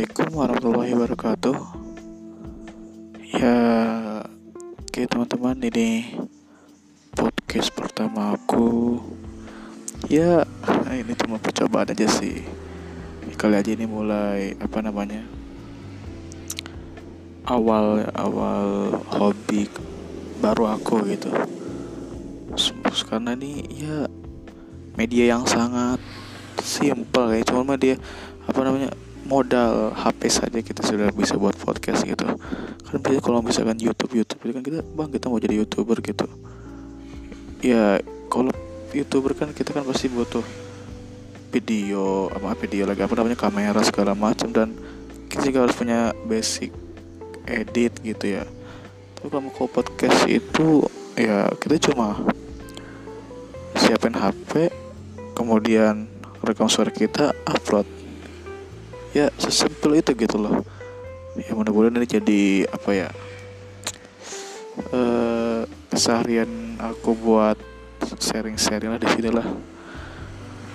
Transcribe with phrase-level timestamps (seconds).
[0.00, 1.56] Assalamualaikum warahmatullahi wabarakatuh.
[3.36, 3.60] Ya
[4.80, 6.16] Oke teman-teman ini
[7.12, 8.96] Podcast pertama aku.
[10.08, 10.48] Ya
[10.88, 12.48] Ini cuma percobaan aja sih.
[13.36, 15.20] Kali aja ini mulai Apa namanya
[17.44, 19.68] Awal Awal Hobi
[20.40, 21.28] Baru aku gitu.
[23.04, 24.08] Karena ini ya
[24.96, 26.00] Media yang sangat
[26.64, 28.00] Simple kayak Cuma dia
[28.48, 32.24] Apa namanya modal HP saja kita sudah bisa buat podcast gitu.
[32.86, 36.26] Kan biasanya kalau misalkan YouTube YouTube kan kita bang kita mau jadi youtuber gitu.
[37.60, 38.00] Ya
[38.32, 38.52] kalau
[38.96, 40.42] youtuber kan kita kan pasti butuh
[41.50, 44.70] video apa video lagi apa namanya kamera segala macam dan
[45.26, 46.70] kita juga harus punya basic
[47.46, 48.44] edit gitu ya.
[49.18, 50.86] Tapi kalau mau podcast itu
[51.18, 52.16] ya kita cuma
[53.76, 54.72] siapin HP
[55.36, 56.08] kemudian
[56.40, 57.99] rekam suara kita upload
[59.10, 60.62] ya sesimpel itu gitu loh.
[61.38, 63.08] Ya mudah-mudahan ini jadi apa ya
[64.90, 67.58] eh keseharian aku buat
[68.18, 69.46] sharing-sharing lah di sini lah.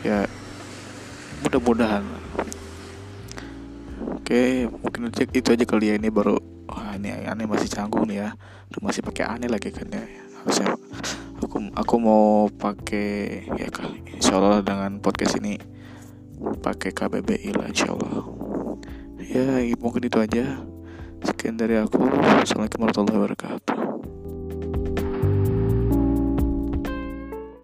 [0.05, 0.29] Ya
[1.43, 2.03] mudah-mudahan.
[4.21, 8.25] Oke mungkin aja itu aja kali ya ini baru wah ini aneh masih canggung nih
[8.25, 8.29] ya.
[8.73, 10.01] Udah masih pakai aneh lagi kan ya.
[10.41, 10.77] Harusnya
[11.41, 15.74] aku aku mau pakai ya kali insyaallah dengan podcast ini
[16.61, 18.25] pakai KBBI lah insya Allah
[19.25, 20.61] ya mungkin itu aja.
[21.25, 22.05] Sekian dari aku.
[22.05, 23.84] Assalamualaikum warahmatullahi wabarakatuh